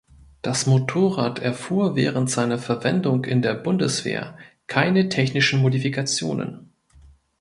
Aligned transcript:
Das 0.41 0.65
Motorrad 0.65 1.37
erfuhr 1.37 1.95
während 1.95 2.27
seiner 2.27 2.57
Verwendung 2.57 3.23
in 3.25 3.43
der 3.43 3.53
Bundeswehr 3.53 4.35
keine 4.65 5.09
technischen 5.09 5.61
Modifikationen. 5.61 6.71